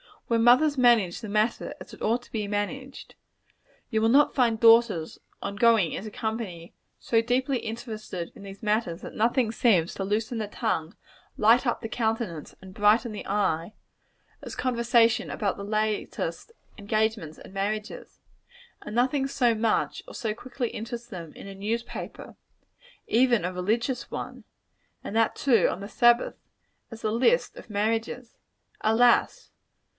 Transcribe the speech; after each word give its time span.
Where 0.25 0.39
mothers 0.39 0.77
manage 0.77 1.19
the 1.19 1.29
matter 1.29 1.75
as 1.79 1.93
it 1.93 2.01
ought 2.01 2.23
to 2.23 2.31
be 2.31 2.47
managed, 2.47 3.13
you 3.91 4.01
will 4.01 4.09
not 4.09 4.33
find 4.33 4.59
daughters, 4.59 5.19
on 5.43 5.57
going 5.57 5.91
into 5.91 6.09
company, 6.09 6.73
so 6.99 7.21
deeply 7.21 7.59
interested 7.59 8.31
in 8.33 8.43
these 8.43 8.63
matters 8.63 9.01
that 9.01 9.13
nothing 9.13 9.51
seems 9.51 9.91
so 9.91 9.97
to 9.97 10.09
loosen 10.09 10.37
the 10.37 10.47
tongue, 10.47 10.95
light 11.37 11.67
up 11.67 11.81
the 11.81 11.89
countenance, 11.89 12.55
and 12.61 12.73
brighten 12.73 13.11
the 13.11 13.27
eye, 13.27 13.73
as 14.41 14.55
conversation 14.55 15.29
about 15.29 15.57
the 15.57 15.65
latest 15.65 16.53
engagements 16.79 17.37
and 17.37 17.53
marriages, 17.53 18.21
and 18.81 18.95
nothing 18.95 19.27
so 19.27 19.53
much 19.53 20.01
or 20.07 20.15
so 20.15 20.33
quickly 20.33 20.69
interest 20.69 21.11
them 21.11 21.33
in 21.33 21.47
a 21.47 21.53
newspaper, 21.53 22.37
even 23.05 23.43
a 23.43 23.53
religious 23.53 24.09
one, 24.09 24.45
and 25.03 25.13
that, 25.13 25.35
too, 25.35 25.67
on 25.69 25.81
the 25.81 25.89
Sabbath, 25.89 26.37
as 26.89 27.01
the 27.01 27.11
list 27.11 27.57
of 27.57 27.69
marriages. 27.69 28.37
Alas! 28.79 29.49